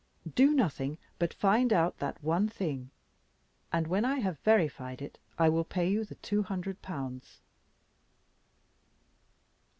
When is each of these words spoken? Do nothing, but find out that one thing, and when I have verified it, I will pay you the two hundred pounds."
Do 0.33 0.51
nothing, 0.55 0.97
but 1.19 1.31
find 1.31 1.71
out 1.71 1.99
that 1.99 2.23
one 2.23 2.49
thing, 2.49 2.89
and 3.71 3.85
when 3.85 4.03
I 4.03 4.17
have 4.17 4.39
verified 4.39 4.99
it, 4.99 5.19
I 5.37 5.47
will 5.47 5.63
pay 5.63 5.87
you 5.91 6.03
the 6.05 6.15
two 6.15 6.41
hundred 6.41 6.81
pounds." 6.81 7.39